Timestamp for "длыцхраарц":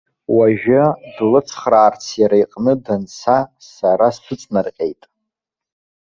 1.15-2.03